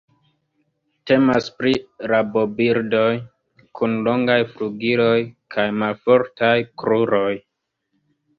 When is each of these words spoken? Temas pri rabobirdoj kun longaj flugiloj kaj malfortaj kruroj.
Temas 1.09 1.49
pri 1.59 1.73
rabobirdoj 2.11 3.11
kun 3.81 3.93
longaj 4.09 4.39
flugiloj 4.55 5.13
kaj 5.57 5.67
malfortaj 5.83 6.57
kruroj. 6.85 7.33